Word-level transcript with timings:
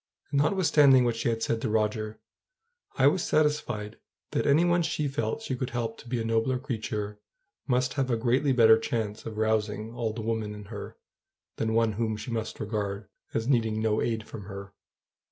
And, 0.31 0.39
notwithstanding 0.39 1.03
what 1.05 1.15
she 1.15 1.29
had 1.29 1.43
said 1.43 1.61
to 1.61 1.69
Roger, 1.69 2.19
I 2.97 3.05
was 3.05 3.23
satisfied 3.23 3.99
that 4.31 4.47
any 4.47 4.65
one 4.65 4.81
she 4.81 5.07
felt 5.07 5.43
she 5.43 5.55
could 5.55 5.69
help 5.69 5.99
to 5.99 6.07
be 6.09 6.19
a 6.19 6.23
nobler 6.25 6.57
creature; 6.57 7.19
must 7.67 7.93
have 7.93 8.09
a 8.09 8.17
greatly 8.17 8.51
better 8.51 8.79
chance 8.79 9.27
of 9.27 9.37
rousing 9.37 9.93
all 9.93 10.11
the 10.11 10.21
woman 10.23 10.55
in 10.55 10.65
her; 10.73 10.97
than 11.57 11.75
one 11.75 11.91
whom 11.91 12.17
she 12.17 12.31
must 12.31 12.59
regard 12.59 13.09
as 13.35 13.47
needing 13.47 13.79
no 13.79 14.01
aid 14.01 14.23
from 14.27 14.45
her. 14.45 14.73